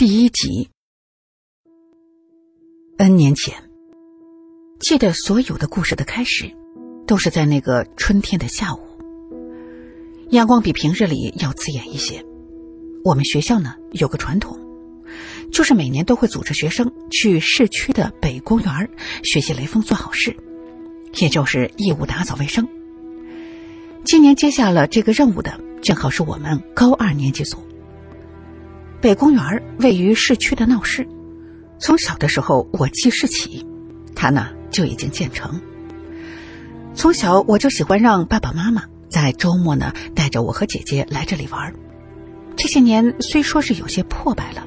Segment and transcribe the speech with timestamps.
[0.00, 0.70] 第一集。
[2.96, 3.54] N 年前，
[4.80, 6.50] 记得所有的故事的开始，
[7.06, 8.80] 都是在那个春天的下午。
[10.30, 12.24] 阳光比平日里要刺眼一些。
[13.04, 14.58] 我们学校呢有个传统，
[15.52, 18.72] 就是每年都会组织学生去市区的北公园
[19.22, 20.34] 学习雷锋做好事，
[21.18, 22.66] 也就是义务打扫卫生。
[24.04, 27.58] 今年接下了这个任务的，正好是我们高二年级组。
[29.00, 31.08] 北公园位于市区的闹市，
[31.78, 33.64] 从小的时候我记事起，
[34.14, 35.58] 它呢就已经建成。
[36.94, 41.72] 从小我就喜欢让爸爸妈妈在周末呢带着我和姐姐来这里玩。
[42.56, 44.66] 这些年虽说是有些破败了，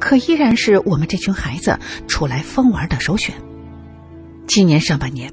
[0.00, 3.36] 可依然是我们这群孩子出来疯玩的首选。
[4.48, 5.32] 今年上半年。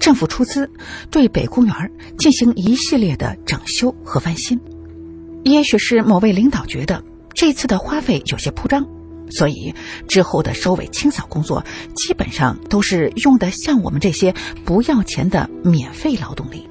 [0.00, 0.70] 政府出资
[1.10, 1.74] 对北公园
[2.16, 4.60] 进行一系列的整修和翻新，
[5.42, 7.02] 也许是某位领导觉得
[7.38, 8.84] 这次的花费有些铺张，
[9.30, 9.72] 所以
[10.08, 16.68] 之后的收尾清扫工作基本上都是用的像我们这些不要钱的免费劳动力。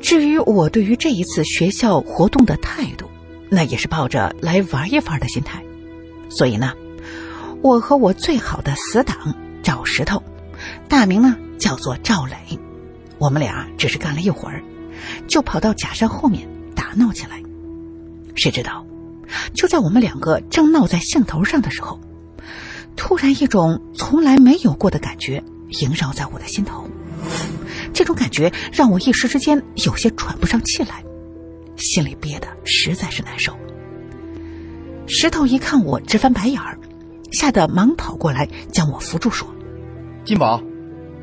[0.00, 3.10] 至于我对于这一次学校活动的态度，
[3.50, 5.62] 那也是抱着来玩一玩的心态，
[6.30, 6.72] 所以呢，
[7.60, 10.22] 我和我最好的死党赵石头，
[10.88, 11.36] 大名呢。
[11.58, 12.58] 叫做赵磊，
[13.18, 14.64] 我们俩只是干了一会儿，
[15.28, 17.40] 就跑到假山后面打闹起来。
[18.34, 18.84] 谁知道，
[19.54, 22.00] 就在我们两个正闹在兴头上的时候，
[22.96, 25.42] 突然一种从来没有过的感觉
[25.80, 26.86] 萦绕在我的心头。
[27.92, 31.04] 这种感觉让我一时之间有些喘不上气来，
[31.76, 33.52] 心里憋得实在是难受。
[35.06, 36.78] 石头一看我直翻白眼儿，
[37.32, 39.48] 吓得忙跑过来将我扶住，说
[40.24, 40.62] ：“金宝。”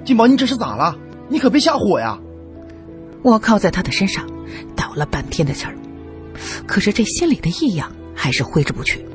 [0.05, 0.97] 金宝，你这是咋了？
[1.27, 2.19] 你可别吓唬我呀！
[3.21, 4.27] 我靠在他的身上，
[4.75, 5.75] 倒了半天的气儿，
[6.65, 9.05] 可是这心里的异样还是挥之不去，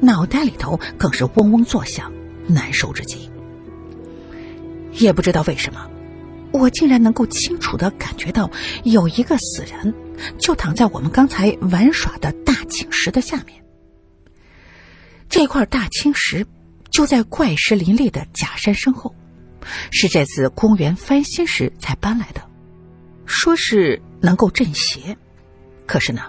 [0.00, 2.12] 脑袋里头更是嗡嗡作响，
[2.46, 3.28] 难受至极。
[4.92, 5.90] 也不知道为什么，
[6.52, 8.48] 我竟然能够清楚的感觉到
[8.84, 9.92] 有一个死人
[10.38, 13.60] 就躺在我们刚才玩耍的大青石的下面。
[15.28, 16.46] 这块大青石
[16.88, 19.12] 就在怪石林立的假山身后。
[19.90, 22.40] 是这次公园翻新时才搬来的，
[23.26, 25.16] 说是能够镇邪，
[25.86, 26.22] 可是呢，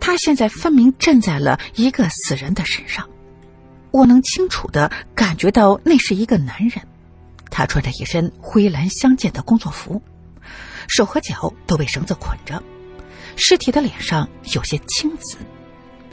[0.00, 3.08] 他现在分明站在了一个死人的身上。
[3.90, 6.86] 我能清楚的感觉到那是一个男人，
[7.50, 10.02] 他穿着一身灰蓝相间的工作服，
[10.88, 12.62] 手和脚都被绳子捆着，
[13.36, 15.36] 尸体的脸上有些青紫，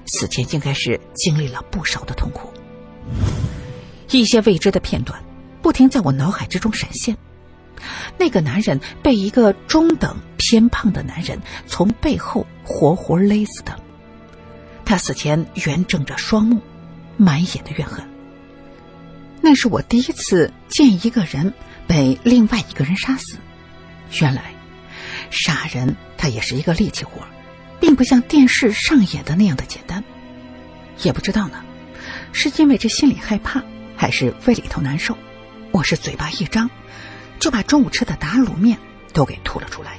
[0.05, 2.51] 死前应该是经历了不少的痛苦。
[4.11, 5.21] 一些未知的片段。
[5.61, 7.15] 不停在我脑海之中闪现，
[8.17, 13.79] 那个男人被一个中等偏胖的男人从背后活活勒死的。
[14.85, 16.61] 他死前圆睁着双目，
[17.17, 18.05] 满眼的怨恨。
[19.41, 21.53] 那是我第一次见一个人
[21.87, 23.37] 被另外一个人杀死。
[24.19, 24.53] 原来，
[25.29, 27.21] 杀人他也是一个力气活，
[27.79, 30.03] 并不像电视上演的那样的简单。
[31.03, 31.63] 也不知道呢，
[32.33, 33.63] 是因为这心里害怕，
[33.95, 35.17] 还是胃里头难受。
[35.71, 36.69] 我是嘴巴一张，
[37.41, 38.77] 就把中午吃的打卤面
[39.11, 39.97] 都给吐了出来。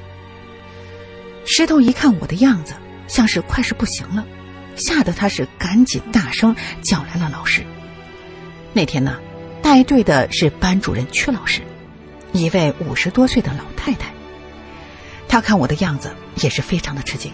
[1.45, 2.73] 石头一看我的样子，
[3.09, 4.25] 像是快是不行了，
[4.77, 7.65] 吓得他是赶紧大声叫来了老师。
[8.73, 9.19] 那天呢，
[9.61, 11.63] 带队的是班主任曲老师，
[12.33, 14.15] 一位五十多岁的老太太。
[15.27, 17.33] 她看我的样子也是非常的吃惊，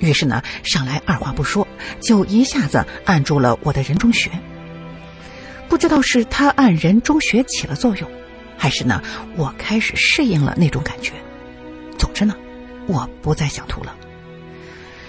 [0.00, 1.68] 于是呢，上来二话不说，
[2.00, 4.30] 就一下子按住了我的人中穴。
[5.68, 8.10] 不知道是他按人中穴起了作用，
[8.62, 9.02] 还是呢
[9.36, 11.14] 我开始适应了那种感觉。
[11.98, 12.36] 总之呢，
[12.86, 13.92] 我不再想吐了。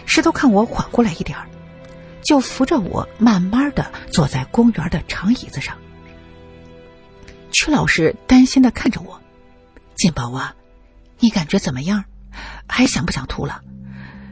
[0.08, 1.48] 石头看我缓过来一点儿，
[2.24, 5.78] 就扶着我慢慢的坐在公园的长椅子上。
[7.52, 9.22] 曲老师担心的看着我
[9.94, 10.56] ：“金宝啊，
[11.20, 12.04] 你感觉怎么样？
[12.68, 13.62] 还想不想吐了？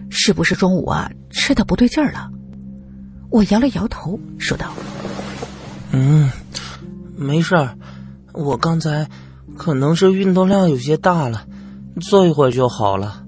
[0.10, 2.32] 是不是中午啊吃的不对劲儿了？”
[3.30, 4.74] 我摇了摇头，说道。
[5.92, 6.32] 嗯，
[7.16, 7.78] 没事儿，
[8.34, 9.08] 我刚才
[9.58, 11.46] 可能是运动量有些大了，
[12.00, 13.26] 坐一会儿就好了。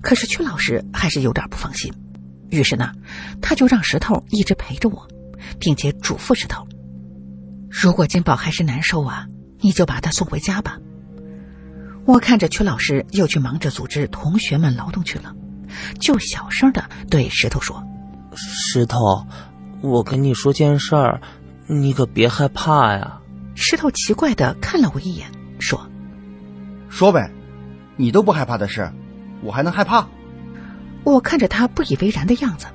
[0.00, 1.92] 可是曲老师还是有点不放心，
[2.50, 2.92] 于是呢，
[3.40, 5.06] 他就让石头一直陪着我，
[5.58, 6.66] 并且嘱咐石头
[7.70, 9.26] ：“如果金宝还是难受啊，
[9.60, 10.78] 你就把他送回家吧。”
[12.04, 15.34] 我看着曲老师又去忙着组织同学们劳动去了，
[16.00, 17.82] 就小声的对石头说
[18.36, 18.98] ：“石头，
[19.80, 21.20] 我跟你说件事儿。”
[21.66, 23.22] 你可别害怕呀！
[23.66, 25.26] 石头奇怪的看了我一眼，
[25.58, 25.88] 说
[26.90, 27.30] ：“说呗，
[27.96, 28.92] 你都不害怕的事，
[29.40, 30.06] 我还能害怕？”
[31.02, 32.66] 我看着他不以为然的样子，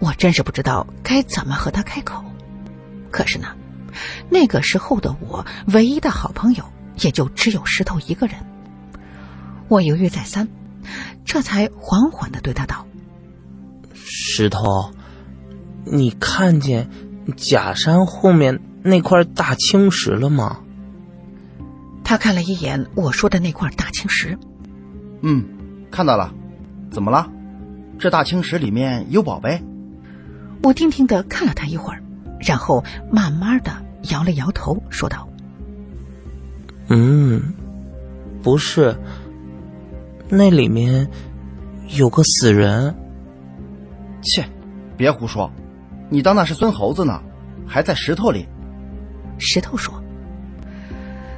[0.00, 2.24] 我真是不知道该怎么和他开口。
[3.12, 3.54] 可是呢，
[4.28, 6.64] 那个时候的我唯一的好朋友
[6.96, 8.34] 也就只有石头一个人。
[9.68, 10.48] 我犹豫再三，
[11.24, 12.84] 这才缓缓的对他道
[13.94, 14.92] ：“石头，
[15.84, 16.90] 你看见
[17.36, 20.60] 假山后面那块大青石了吗？”
[22.04, 24.38] 他看了一眼我说的那块大青石，
[25.20, 25.44] 嗯，
[25.90, 26.32] 看到了。
[26.90, 27.30] 怎么了？
[27.98, 29.62] 这大青石里面有宝贝？
[30.62, 32.02] 我定定的看了他一会儿，
[32.40, 32.82] 然后
[33.12, 33.70] 慢慢的
[34.10, 35.28] 摇了摇头，说道
[36.88, 37.52] ：“嗯，
[38.42, 38.96] 不是。
[40.30, 41.10] 那里面
[41.96, 42.94] 有个死人。”
[44.24, 44.44] 切，
[44.96, 45.50] 别胡说！
[46.08, 47.20] 你当那是孙猴子呢？
[47.66, 48.46] 还在石头里？
[49.38, 50.02] 石头说。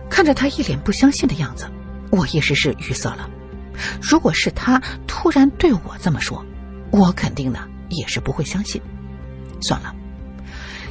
[0.08, 1.70] 看着他一脸不相信的样子，
[2.10, 3.30] 我一时是语塞了。
[4.02, 6.44] 如果是他突然对我这么说，
[6.90, 8.82] 我肯定呢也是不会相信。
[9.62, 9.94] 算了，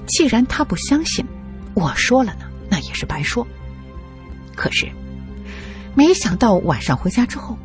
[0.08, 1.26] 既然他不相信，
[1.74, 3.46] 我说了呢，那也是白说。
[4.56, 4.90] 可是，
[5.96, 7.58] 没想到晚上回家之后，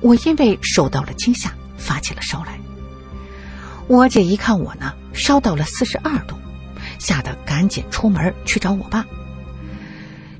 [0.00, 2.58] 我因为受到了惊吓，发起了烧来。
[3.86, 6.36] 我姐一看我呢，烧到了四十二度，
[7.04, 9.04] 吓得赶紧出门去找我爸。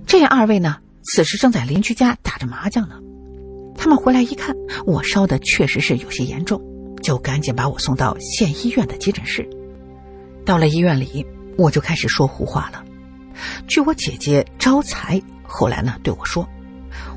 [0.06, 3.00] 这二位呢，此时正在邻居家打着麻将呢。
[3.76, 4.56] 他们回来一看，
[4.86, 6.62] 我烧的确实是有些严重，
[7.02, 9.46] 就赶紧把我送到县医院的急诊室。
[10.46, 11.26] 到了医院里，
[11.58, 12.82] 我就开始说胡话了。
[13.68, 16.48] 据我姐姐招财后来呢对我说，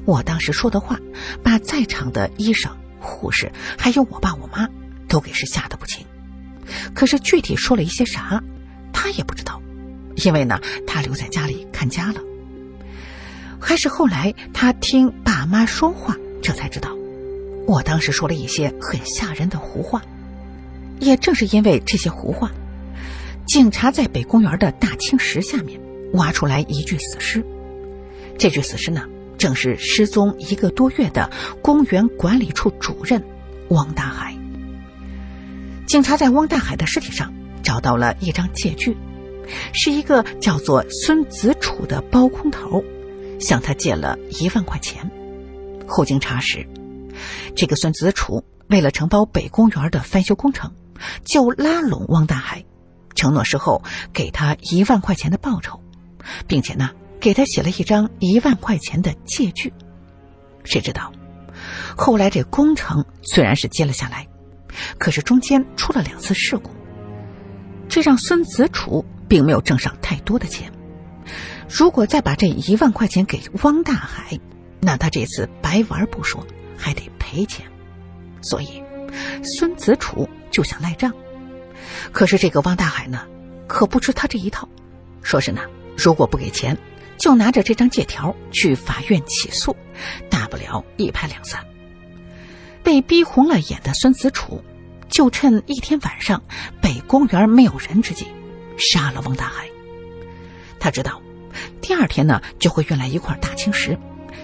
[0.04, 1.00] 我当时说的话，
[1.42, 4.68] 把在场的医生、护士还有我爸我妈
[5.08, 6.06] 都给是吓得不轻。
[6.94, 8.44] 可是具体说了一些啥，
[9.00, 9.62] 他也不知道，
[10.16, 12.20] 因为呢，他留在家里看家了。
[13.60, 16.98] 还是后来他听爸妈说话，这才知道，
[17.68, 20.02] 我当时说了一些很吓人的胡话。
[21.00, 22.52] 也正是因为这些胡话，
[23.46, 25.80] 警察在北公园的大青石下面
[26.14, 27.46] 挖出来一具死尸。
[28.36, 29.04] 这具死尸呢，
[29.38, 31.30] 正是失踪一个多月的
[31.62, 33.24] 公园管理处主任
[33.70, 34.36] 汪大海。
[35.86, 37.32] 警察在汪大海的尸体上
[37.64, 38.96] 找到了一张借据，
[39.74, 42.84] 是一个叫做孙子楚的包工头。
[43.40, 45.12] 向他借了一万块钱，
[45.88, 46.68] 后经查实，
[47.56, 50.74] 这个孙子楚为了承包北公园的翻修工程，
[51.24, 52.66] 就拉拢汪大海，
[53.14, 55.80] 承诺事后给他一万块钱的报酬，
[56.48, 56.90] 并且呢，
[57.20, 59.72] 给他写了一张一万块钱的借据。
[60.64, 61.14] 谁知道，
[61.96, 64.28] 后来这工程虽然是接了下来，
[64.98, 66.72] 可是中间出了两次事故，
[67.98, 70.72] 这让孙子楚并没有挣上太多的钱。
[71.68, 74.40] 如果再把这一万块钱给汪大海，
[74.80, 76.46] 那他这次白玩不说，
[76.78, 77.66] 还得赔钱。
[78.40, 78.84] 所以，
[79.44, 81.12] 孙子楚就想赖账。
[82.12, 83.26] 可是这个汪大海呢，
[83.66, 84.70] 可不吃他这一套，
[85.24, 85.62] 说是呢，
[85.98, 86.78] 如果不给钱，
[87.18, 89.76] 就拿着这张借条去法院起诉，
[90.30, 91.66] 大不了一拍两散。
[92.84, 94.64] 被逼红了眼的孙子楚，
[95.10, 96.44] 就趁一天晚上
[96.82, 98.28] 北公园没有人之际，
[98.78, 99.68] 杀了汪大海。
[100.80, 101.22] 他知道。
[101.82, 103.98] 第二天呢，就会运来一块大青石，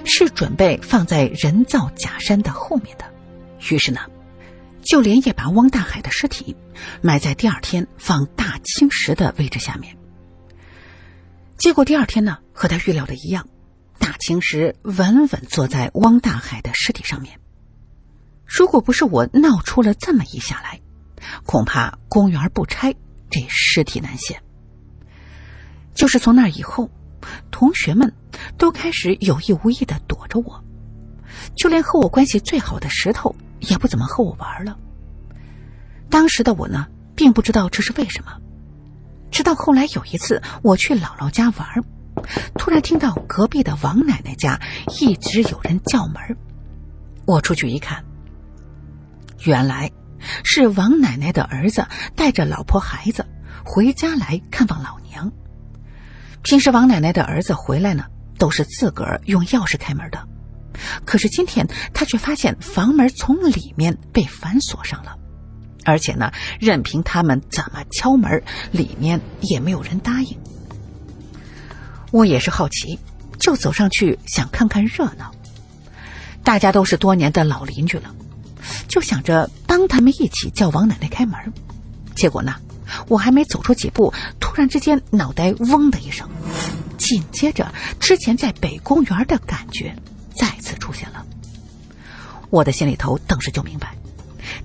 [0.03, 3.05] 是准备放在人造假山的后面的。
[3.69, 3.99] 于是呢，
[4.81, 6.55] 就连夜把汪大海的尸体
[7.01, 9.95] 埋在第二天放大青石的位置下面。
[11.55, 13.47] 结果第二天呢，和他预料的一样，
[13.99, 17.37] 大青石稳稳坐在汪大海的尸体上面。
[18.55, 20.79] 如果不是我闹出了这么一下来，
[21.43, 22.93] 恐怕公园不拆，
[23.31, 24.43] 这尸体难现。
[25.95, 26.89] 就是从那以后。
[27.51, 28.13] 同学们
[28.57, 30.61] 都开始有意无意的躲着我，
[31.55, 34.77] 就连和我关系最好的石头也不怎么和我玩了。
[36.09, 38.33] 当时的我呢，并不知道这是为什么。
[39.31, 41.65] 直到后来有一次我去姥姥家玩，
[42.55, 44.59] 突然听到隔壁的王奶奶家
[44.99, 46.15] 一直有人叫门。
[47.25, 48.03] 我出去一看，
[49.43, 49.91] 原来
[50.43, 51.85] 是王奶奶的儿子
[52.15, 53.25] 带着老婆孩子
[53.65, 55.31] 回家来看望老娘。
[56.41, 58.05] 平时王奶奶的儿子回来呢，
[58.37, 60.27] 都是自个儿用钥匙开门的，
[61.05, 65.17] 可是今天他却发现房门从里面被反锁上了，
[65.83, 70.37] 而且呢，任凭他们怎么敲门，里面也没有人答应。
[72.11, 72.99] 我也是好奇，
[73.39, 75.33] 就走上去想看看热闹。
[76.43, 78.13] 大家都是多年的老邻居了，
[78.93, 81.35] 就想着帮他们一起叫王奶奶开门，
[82.13, 82.53] 结果呢？
[83.07, 86.29] 我还没走出几步，突然之间脑袋嗡的一声，
[86.95, 89.95] 紧接着之前在北公园的感觉
[90.35, 91.25] 再次出现了。
[92.51, 93.95] 我的心里头顿时就明白，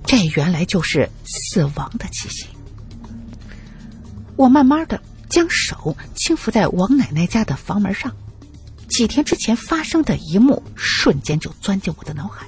[0.05, 2.45] 这原来就是死亡的气息。
[4.35, 8.15] 我慢慢的将手轻抚在王奶奶家的房门上，
[8.87, 12.45] 几天之前发生的一幕瞬间就钻进我的脑海。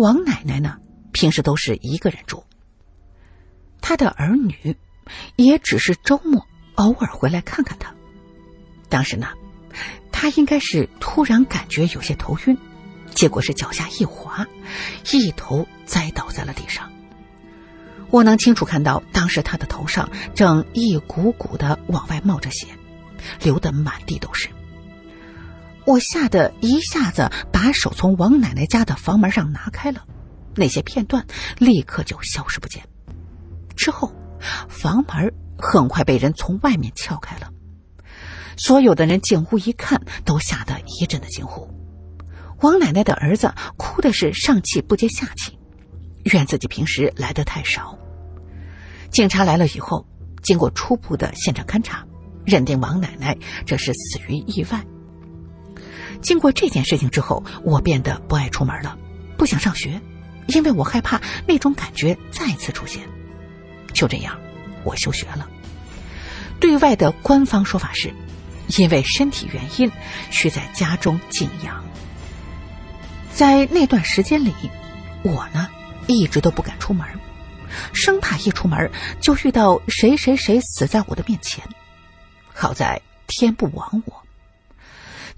[0.00, 0.78] 王奶奶呢，
[1.12, 2.42] 平时都是一个人住，
[3.82, 4.74] 她的儿女
[5.36, 7.94] 也只是周末偶尔回来看看她。
[8.88, 9.28] 当时呢，
[10.10, 12.56] 她应该是突然感觉有些头晕，
[13.14, 14.46] 结果是脚下一滑，
[15.12, 16.90] 一头栽倒在了地上。
[18.08, 22.66] 我能清楚看到，当时她的头上正一股股的往外冒着血，
[23.42, 24.48] 流得满地都是。
[25.86, 30.04] 我吓得一下子把手从王奶奶家的房门上拿开了，
[30.54, 31.26] 那些片段
[31.58, 32.84] 立刻就消失不见。
[33.76, 34.14] 之后，
[34.68, 37.50] 房门很快被人从外面撬开了，
[38.56, 41.68] 所有的人进屋一看，都吓得一阵的惊呼。
[42.60, 45.58] 王奶奶的儿子哭的是上气不接下气。
[46.24, 47.98] 怨自己平时来的太少。
[49.10, 50.06] 警察来了以后，
[50.42, 52.04] 经过初步的现场勘查，
[52.44, 53.34] 认定王奶奶
[53.64, 54.84] 这是死于意外。
[56.22, 58.98] 经过这件事情之后，我变得不爱出门了，
[59.36, 60.00] 不想上学，
[60.46, 63.02] 因为我害怕那种感觉再次出现。
[63.92, 64.38] 就这样，
[64.84, 65.48] 我休学了。
[66.58, 68.14] 对外的官方说法是，
[68.78, 69.90] 因为身体原因，
[70.30, 71.84] 需在家中静养。
[73.32, 74.52] 在那段时间里，
[75.22, 75.68] 我呢。
[76.06, 77.06] 一直都不敢出门，
[77.92, 81.62] 生怕一出门就遇到谁谁谁死在我的面前。
[82.52, 84.19] 好在天不亡我。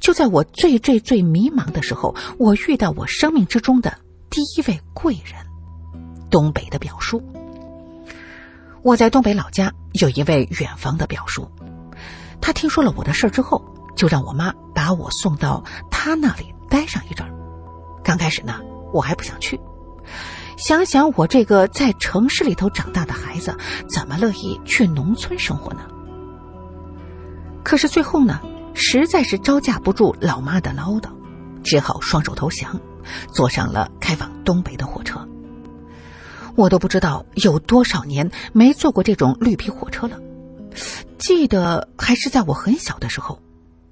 [0.03, 3.97] 就在我最最最迷茫的时候，我遇到我生命之中的
[4.29, 5.37] 第一位贵人——
[6.29, 7.23] 东北的表叔。
[8.83, 11.49] 我在东北老家有一位远房的表叔，
[12.41, 17.33] 他听说了我的事之后，就让我妈把我送到他那里待上一阵儿。
[18.03, 18.61] 刚开始呢，
[18.93, 19.61] 我还不想去。
[20.57, 23.57] 想想我这个在城市里头长大的孩子，
[23.89, 25.83] 怎么乐意去农村生活呢？
[27.63, 28.41] 可是最后呢，
[28.75, 31.11] 实在是招架不住老妈的唠叨，
[31.63, 32.81] 只好双手投降，
[33.33, 35.27] 坐上了开往东北的火车。
[36.55, 40.19] 我都不知道有多少年没坐过这种绿皮火车了，
[41.19, 43.41] 记得还是在我很小的时候，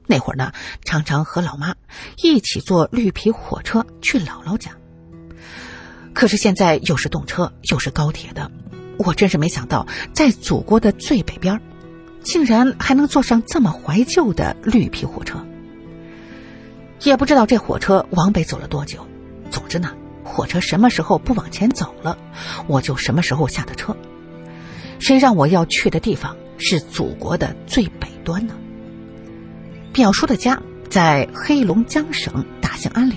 [0.06, 0.52] 那会儿呢，
[0.84, 1.74] 常常和老妈
[2.22, 4.72] 一起坐绿皮火车去姥姥家。
[6.12, 8.50] 可是现在又是动车又是高铁的，
[8.98, 11.58] 我真是没想到，在祖国的最北边，
[12.22, 15.44] 竟然还能坐上这么怀旧的绿皮火车。
[17.02, 19.06] 也不知道这火车往北走了多久，
[19.50, 22.18] 总之呢，火车什么时候不往前走了，
[22.66, 23.96] 我就什么时候下的车。
[24.98, 28.54] 谁让我要去的地方是祖国的最北端呢？
[29.92, 30.60] 表叔的家
[30.90, 33.16] 在黑龙江省大兴安岭。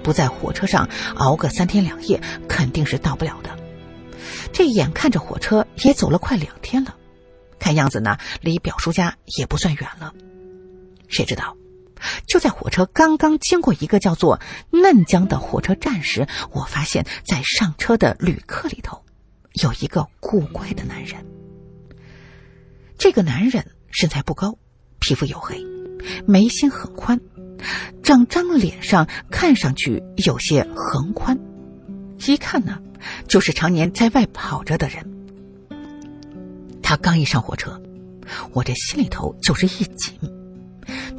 [0.00, 3.50] 不在火车上熬个三天两夜，肯定是到不了的。
[4.52, 6.94] 这眼看着火车也走了快两天了，
[7.58, 10.14] 看样子呢，离表叔家也不算远了。
[11.08, 11.56] 谁知道，
[12.26, 19.02] 就在火车刚刚经过一个叫做嫩江的火车站时，我发现，在上车的旅客里头，
[19.62, 21.24] 有一个古怪的男人。
[22.98, 24.58] 这个男人身材不高，
[24.98, 25.64] 皮肤黝黑，
[26.26, 27.18] 眉心很宽。
[28.02, 31.38] 整张脸上看上去有些横宽，
[32.26, 32.78] 一看呢，
[33.26, 35.17] 就是常年在外跑着的人。
[36.88, 37.78] 他刚一上火车，
[38.54, 40.18] 我这心里头就是一紧，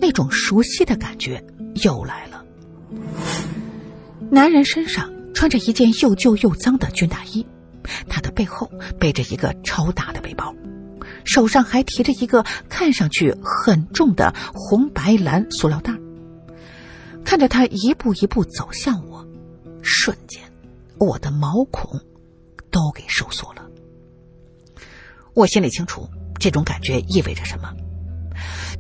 [0.02, 1.46] 那种熟悉的感觉
[1.84, 2.44] 又来了。
[4.32, 7.46] 男人身上穿着一件又旧又脏的军大衣，
[8.08, 8.68] 他的背后
[9.00, 10.52] 背着一个超大的背包，
[11.24, 15.94] 手上还提着一个看上去很重的红白蓝塑料袋。
[17.24, 19.24] 看着他一步一步走向我，
[19.84, 20.42] 瞬间，
[20.98, 22.02] 我的毛孔
[22.72, 23.69] 都给收缩了。
[25.40, 26.06] 我心里清楚，
[26.38, 27.74] 这种感觉意味着什么？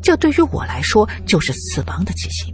[0.02, 2.54] 这对于我来说就是死亡的气息。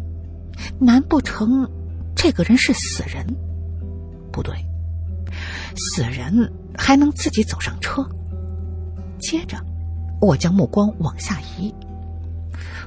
[0.80, 1.68] 难不成
[2.16, 3.26] 这个人是死人？
[4.32, 4.54] 不对，
[5.76, 8.08] 死人还能自己走上车？
[9.18, 9.58] 接着，
[10.22, 11.74] 我将目光往下移。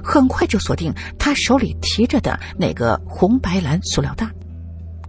[0.01, 4.25] 很快就锁定他手里提着的那个红白蓝塑料袋，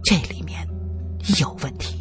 [0.03, 0.67] 这里面
[1.39, 2.00] 有问题。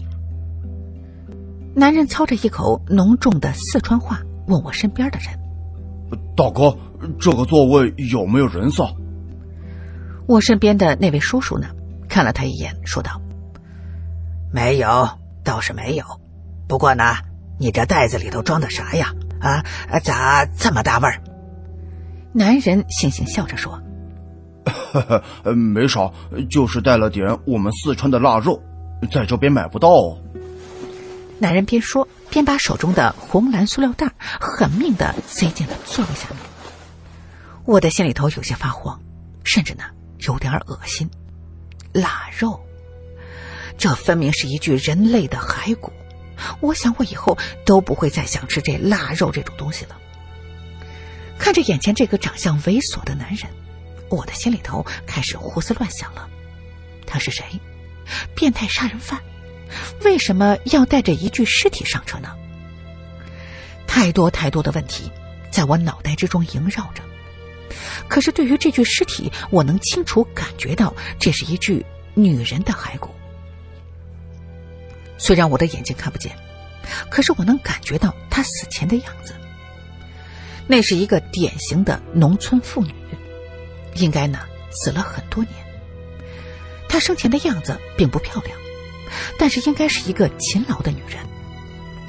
[1.74, 5.28] 男人操着一口浓重的四川话问我身边的人
[6.36, 6.76] ：“大哥，
[7.20, 8.90] 这个座位有没有人坐？”
[10.26, 11.68] 我身边的那位叔叔呢，
[12.08, 13.20] 看了他一眼，说道
[14.52, 15.08] ：“没有，
[15.44, 16.04] 倒是没有。
[16.66, 17.04] 不过呢，
[17.58, 19.14] 你这袋子里头装的啥呀？
[19.40, 19.62] 啊，
[20.02, 21.22] 咋这么大味儿？”
[22.34, 23.80] 男人悻悻笑着说
[25.54, 26.10] ：“没啥，
[26.50, 28.60] 就是带了点我们四川的腊肉，
[29.12, 29.88] 在这边买不到。”
[31.40, 36.38] 男人边说边把手中的红蓝塑料袋狠命的塞进了座位下面。
[37.64, 39.00] 我的心里头有些发慌，
[39.42, 39.84] 甚至呢
[40.18, 41.10] 有点恶心。
[41.92, 42.60] 腊肉，
[43.78, 45.92] 这分明是一具人类的骸骨。
[46.60, 49.96] 我想我以后都不会再想吃这腊肉这种东西了。
[51.38, 53.50] 看着眼前这个长相猥琐的男人，
[54.10, 56.28] 我的心里头开始胡思乱想了。
[57.06, 57.44] 他是谁？
[58.34, 59.20] 变态杀人犯？
[60.04, 62.36] 为什么要带着一具尸体上车呢？
[63.86, 65.10] 太多太多的问题
[65.50, 67.02] 在我脑袋之中萦绕着。
[68.08, 71.84] 可是对于这具尸体，我能清楚感觉到这是一具
[72.14, 73.10] 女人的骸骨。
[75.18, 76.34] 虽然我的眼睛看不见，
[77.10, 79.34] 可是我能感觉到她死前的样子。
[80.66, 82.94] 那是一个典型的农村妇女，
[83.94, 85.54] 应该呢死了很多年。
[86.88, 88.59] 她生前的样子并不漂亮。
[89.38, 91.24] 但是应该是一个勤劳的女人，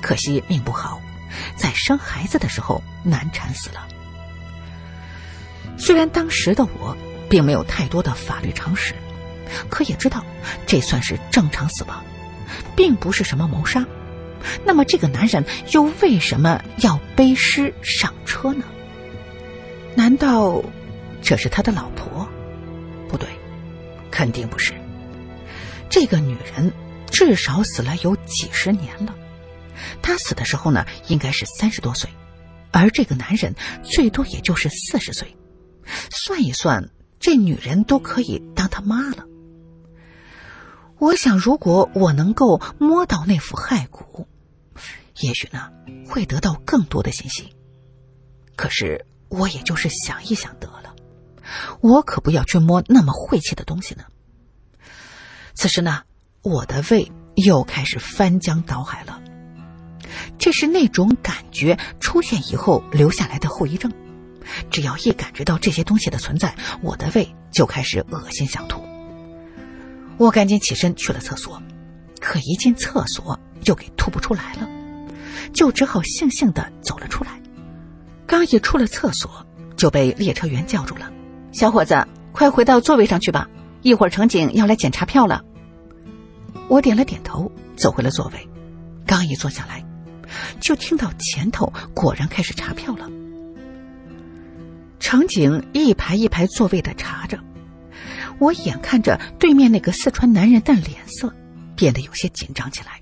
[0.02, 1.02] 可惜命不好，
[1.56, 3.88] 在生孩子的时候难产死了。
[5.78, 6.96] 虽然当时的我
[7.30, 8.94] 并没有太多的法律常识，
[9.70, 10.24] 可也知道
[10.68, 12.04] 这算是正常死亡，
[12.76, 13.86] 并不是什么谋杀。
[14.66, 18.64] 那么这个男人又为什么要背尸上车呢？
[19.96, 20.64] 难道
[21.22, 22.28] 这是他的老婆？
[23.08, 23.28] 不对，
[24.10, 24.74] 肯定不是。
[25.90, 26.72] 这个女人。
[27.24, 29.14] 至少死了有几十年了，
[30.02, 32.10] 他死的时候呢，应该是三十多岁，
[32.72, 35.38] 而这个男人最多也就是四十岁，
[36.10, 39.28] 算一算，这女人都可以当他妈了。
[40.98, 44.28] 我想，如果我能够摸到那副骸骨，
[45.20, 45.70] 也许呢
[46.08, 47.56] 会得到更多的信息。
[48.56, 50.96] 可是我也就是想一想得了，
[51.82, 54.06] 我可不要去摸那么晦气的东西呢。
[55.54, 56.02] 此时呢。
[56.44, 59.22] 我的胃又开始翻江倒海了，
[60.40, 63.92] 这是那种感觉出现以后留下来的后遗症。
[64.72, 68.84] 只要一感觉到这些东西的存在，我的胃就开始恶心想吐。
[70.18, 71.62] 我赶紧起身去了厕所，
[72.20, 74.68] 可一进厕所又给吐不出来了，
[75.54, 77.40] 就只好悻悻的走了出来。
[78.26, 79.46] 刚一出了厕所，
[79.78, 81.12] 就被列车员叫住了
[81.54, 83.48] ：“小伙子，快回到座位上去吧，
[83.84, 85.44] 一会儿乘警要来检查票了。”
[86.72, 88.48] 我点了点头，走回了座位。
[89.06, 89.84] 刚一坐下来，
[90.62, 93.10] 就听到前头果然开始查票了。
[94.98, 97.38] 乘警一排一排座位的查着，
[98.40, 101.36] 我眼看着对面那个四川男人的脸色
[101.76, 103.02] 变得有些紧张起来。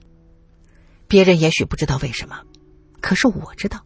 [1.07, 2.41] 别人也许不知道为什么，
[3.01, 3.85] 可是我知道，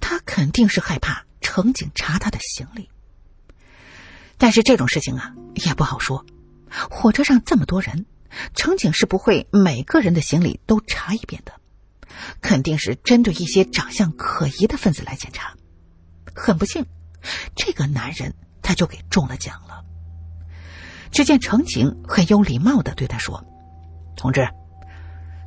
[0.00, 2.88] 他肯定是害怕乘警查他的行李。
[4.38, 5.32] 但是这种事情啊，
[5.64, 6.26] 也不好说。
[6.90, 8.06] 火车上这么多人。
[8.54, 11.52] 乘警是不会每个人的行李都查一遍的，
[12.40, 15.54] 肯定是针对一些长相可疑的分子来检查。
[16.34, 16.84] 很不幸，
[17.54, 19.84] 这个男人他就给中了奖了。
[21.12, 23.44] 只见乘警很有礼貌的对他说
[24.16, 24.48] ：“同志，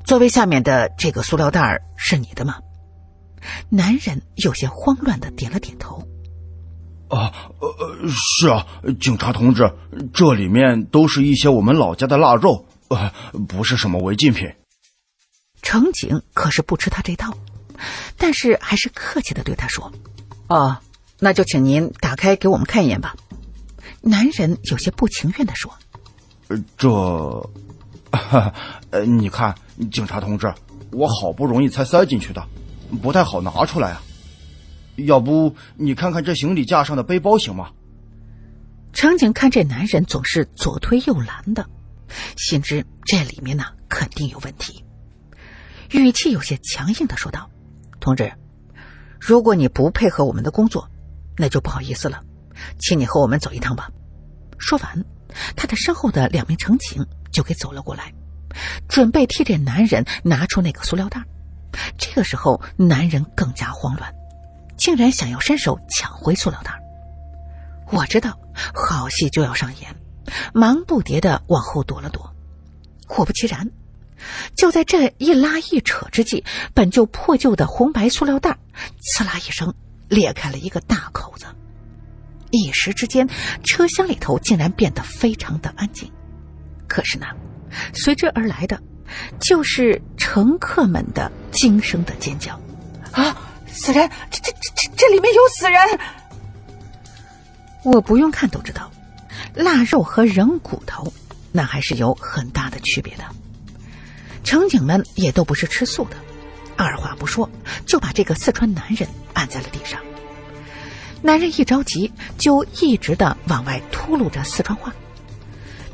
[0.06, 2.60] 座位下面的这个塑料袋是你的吗？”
[3.70, 6.08] 男人有些慌乱的点了点头
[7.10, 8.66] ：“啊，呃，是啊，
[9.00, 9.70] 警察同志，
[10.14, 13.12] 这里面都是一些我们老家的腊肉。”呃，
[13.48, 14.52] 不是什么违禁品。
[15.62, 17.38] 乘警可是不吃他这套，
[18.18, 19.92] 但是还是客气的对他说
[20.48, 20.78] ：“哦，
[21.20, 23.16] 那就请您打开给我们看一眼吧。”
[24.02, 25.74] 男人有些不情愿的说
[26.78, 26.90] ：“这，
[28.92, 29.54] 呃，你看，
[29.92, 30.54] 警察同志，
[30.92, 32.48] 我好不容易才塞进去的，
[33.02, 34.02] 不太好拿出来啊。
[34.96, 37.70] 要不你看看这行李架上的背包行吗？”
[38.94, 41.68] 乘警看这男人总是左推右拦的。
[42.36, 44.84] 心知这里面呢肯定有问题，
[45.92, 47.50] 语气有些强硬的说道
[48.00, 48.32] ：“同志，
[49.20, 50.90] 如果你不配合我们的工作，
[51.36, 52.24] 那就不好意思了，
[52.80, 53.90] 请你和我们走一趟吧。”
[54.58, 55.06] 说完，
[55.56, 58.14] 他的身后的两名乘警就给走了过来，
[58.88, 61.24] 准备替这男人拿出那个塑料袋。
[61.98, 64.12] 这个时候，男人更加慌乱，
[64.78, 66.72] 竟然想要伸手抢回塑料袋。
[67.92, 68.38] 我知道，
[68.74, 69.96] 好戏就要上演。
[70.54, 72.34] 忙不迭的往后躲了躲，
[73.08, 73.70] 果不其然，
[74.56, 78.58] 就在这一拉一扯之际，本就破旧的红白塑料袋
[79.00, 79.74] “刺啦”一声
[80.08, 81.46] 裂开了一个大口子，
[82.52, 83.28] 一时之间，
[83.64, 86.12] 车厢里头竟然变得非常的安静。
[86.88, 87.28] 可是呢，
[87.94, 88.82] 随之而来的，
[89.40, 92.60] 就是乘客们的惊声的尖叫
[93.12, 93.38] ：“啊，
[93.68, 94.10] 死人！
[94.32, 96.00] 这、这、这、这这里面有死人！”
[97.84, 98.92] 我不用看都知道。
[99.58, 101.12] 腊肉和人骨头，
[101.52, 103.24] 那还是有很大的区别的。
[104.44, 106.16] 乘警们也都不是吃素的，
[106.76, 107.50] 二话不说
[107.86, 110.00] 就把这个四川男人按在了地上。
[111.24, 114.94] 男人一着急，就一直的往外秃噜着四川话。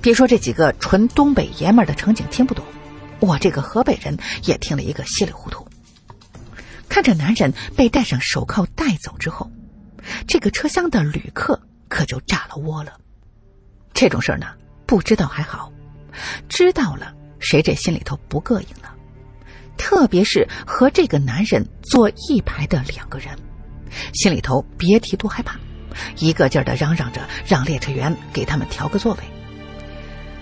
[0.02, 2.66] 别说这几个纯东北爷们的乘警听不懂，
[3.22, 5.66] 我这个河北人也听了一个稀里糊涂。
[6.90, 9.50] 看着男人被戴上手铐带走之后，
[10.28, 13.00] 这个车厢的旅客可就炸了窝了。
[13.94, 14.48] 这种事儿呢，
[14.86, 15.72] 不知道还好，
[16.50, 18.90] 知道了谁这心里头不膈应呢？
[19.78, 23.28] 特别是和这个男人坐一排的两个人。
[24.14, 25.56] 心里头别提多害怕，
[26.18, 29.20] 一个劲儿的嚷嚷着让列车员给他们调个座位。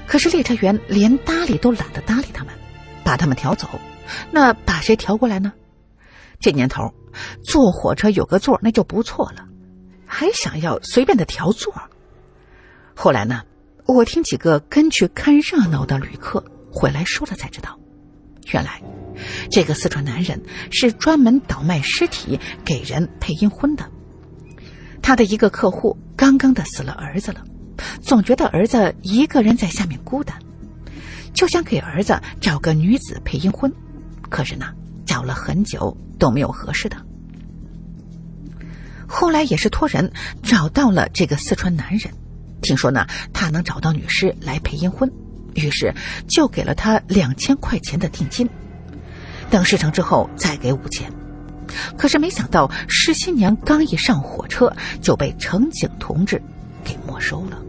[0.07, 2.53] 可是列车员连搭理都懒得搭理他们，
[3.03, 3.67] 把他们调走，
[4.31, 5.51] 那把谁调过来呢？
[6.39, 6.93] 这年头，
[7.43, 9.45] 坐火车有个座那就不错了，
[10.05, 11.73] 还想要随便的调座？
[13.03, 13.41] 后来呢，
[13.87, 17.79] 我听几个跟去看热闹的旅客回来说了才知道，
[18.53, 18.79] 原来。
[19.49, 23.89] 这个四川男人是专门倒卖尸体给人配阴婚的。
[25.01, 27.43] 他的一个客户刚刚的死了儿子了，
[28.03, 30.37] 总觉得儿子一个人在下面孤单，
[31.33, 33.73] 就想给儿子找个女子配阴婚。
[34.29, 34.67] 可是呢，
[35.07, 36.97] 找了很久都没有合适的。
[39.07, 42.13] 后来也是托人找到了这个四川男人，
[42.61, 45.11] 听说呢他能找到女尸来陪阴婚，
[45.55, 45.93] 于是
[46.27, 48.49] 就给了他两千块钱的定金。
[49.49, 51.11] 等事成之后再给五千，
[51.97, 54.71] 可是没想到石新娘刚一上火车
[55.01, 56.41] 就被乘警同志
[56.83, 57.61] 给没收了。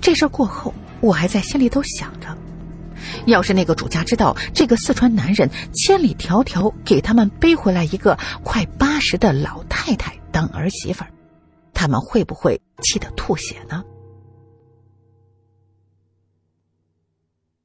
[0.00, 2.34] 这事过后，我还在心里头想着，
[3.26, 11.10] 要是那个主家知道这个四川男人千里迢迢给他们背回来一个快八十的老太太当儿媳妇儿，
[11.84, 13.84] 他们会不会气得吐血呢？